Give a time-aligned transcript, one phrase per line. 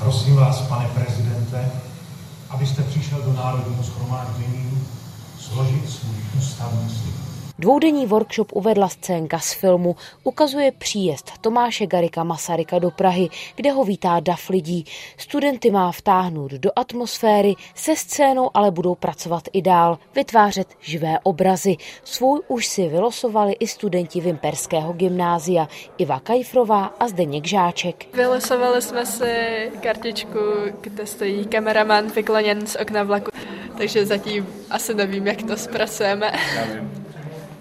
[0.00, 1.70] Prosím vás, pane prezidente,
[2.50, 4.82] abyste přišel do Národního schromáždění
[5.38, 7.29] složit svůj ústavní slib.
[7.60, 13.84] Dvoudenní workshop uvedla scénka z filmu, ukazuje příjezd Tomáše Garika Masaryka do Prahy, kde ho
[13.84, 14.84] vítá dav lidí.
[15.16, 21.76] Studenty má vtáhnout do atmosféry, se scénou ale budou pracovat i dál, vytvářet živé obrazy.
[22.04, 25.68] Svůj už si vylosovali i studenti Vimperského gymnázia
[25.98, 28.14] Iva Kajfrová a Zdeněk Žáček.
[28.14, 30.38] Vylosovali jsme si kartičku,
[30.80, 33.30] kde stojí kameraman vykloněn z okna vlaku,
[33.78, 36.32] takže zatím asi nevím, jak to zpracujeme.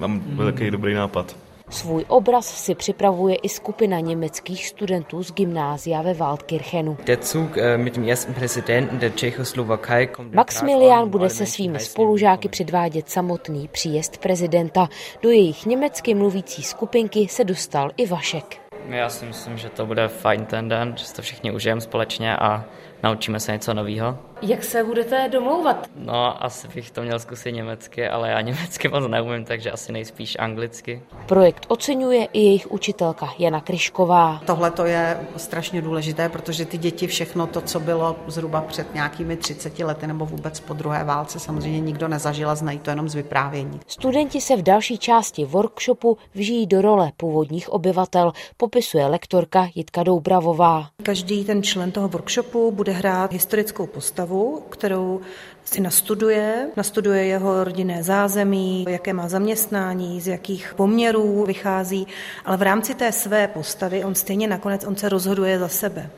[0.00, 1.36] Mám velký dobrý nápad.
[1.70, 6.96] Svůj obraz si připravuje i skupina německých studentů z gymnázia ve Waldkirchenu.
[7.06, 13.68] Äh, mit dem ersten Präsidenten der Tschechoslowakei kommt Maximilian bude se svými spolužáky předvádět samotný
[13.68, 14.88] příjezd prezidenta.
[15.22, 18.69] Do jejich německy mluvící skupinky se dostal i Vašek.
[18.90, 22.36] Já si myslím, že to bude fajn ten den, že si to všichni užijeme společně
[22.36, 22.64] a
[23.02, 24.18] naučíme se něco nového.
[24.42, 25.90] Jak se budete domlouvat?
[25.96, 30.36] No, asi bych to měl zkusit německy, ale já německy moc neumím, takže asi nejspíš
[30.38, 31.02] anglicky.
[31.26, 34.40] Projekt oceňuje i jejich učitelka Jana Kryšková.
[34.46, 39.36] Tohle to je strašně důležité, protože ty děti všechno to, co bylo zhruba před nějakými
[39.36, 43.80] 30 lety nebo vůbec po druhé válce, samozřejmě nikdo nezažila, znají to jenom z vyprávění.
[43.86, 48.32] Studenti se v další části workshopu vžijí do role původních obyvatel,
[48.80, 50.90] popisuje lektorka Jitka Doubravová.
[51.02, 55.20] Každý ten člen toho workshopu bude hrát historickou postavu, kterou
[55.64, 62.06] si nastuduje, nastuduje jeho rodinné zázemí, jaké má zaměstnání, z jakých poměrů vychází,
[62.44, 66.10] ale v rámci té své postavy on stejně nakonec on se rozhoduje za sebe.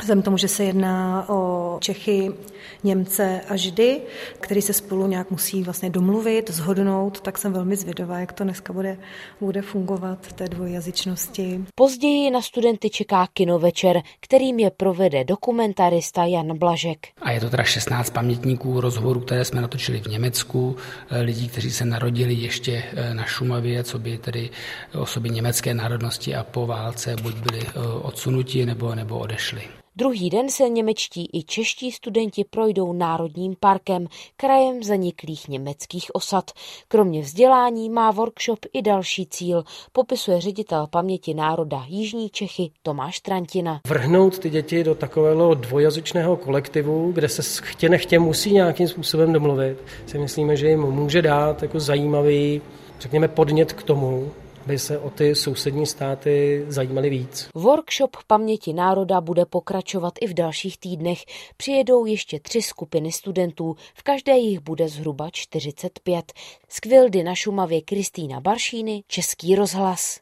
[0.00, 2.32] Vzhledem tomu, že se jedná o Čechy,
[2.84, 4.00] Němce a Židy,
[4.40, 8.72] který se spolu nějak musí vlastně domluvit, zhodnout, tak jsem velmi zvědavá, jak to dneska
[8.72, 8.98] bude,
[9.40, 11.64] bude fungovat v té dvojjazyčnosti.
[11.74, 17.06] Později na studenty čeká kinovečer, kterým je provede dokumentarista Jan Blažek.
[17.22, 20.76] A je to teda 16 pamětníků rozhovorů, které jsme natočili v Německu,
[21.10, 24.50] lidí, kteří se narodili ještě na Šumavě, co by tedy
[24.98, 27.60] osoby německé národnosti a po válce buď byli
[28.02, 29.62] odsunuti nebo, nebo odešli.
[29.98, 36.50] Druhý den se němečtí i čeští studenti projdou Národním parkem, krajem zaniklých německých osad.
[36.88, 43.80] Kromě vzdělání má workshop i další cíl, popisuje ředitel paměti národa Jižní Čechy Tomáš Trantina.
[43.86, 49.78] Vrhnout ty děti do takového dvojazyčného kolektivu, kde se chtě nechtě musí nějakým způsobem domluvit,
[50.06, 52.62] si myslíme, že jim může dát jako zajímavý,
[53.00, 54.30] řekněme, podnět k tomu,
[54.68, 57.48] aby se o ty sousední státy zajímali víc.
[57.54, 61.18] Workshop paměti národa bude pokračovat i v dalších týdnech.
[61.56, 66.32] Přijedou ještě tři skupiny studentů, v každé jich bude zhruba 45.
[66.68, 70.16] Z Kvildy na Šumavě Kristýna Baršíny, Český rozhlas.